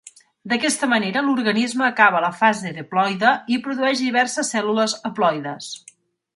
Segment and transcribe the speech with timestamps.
[0.51, 5.73] D'aquesta manera l'organisme acaba la fase diploide i produeix diverses cèl·lules haploides.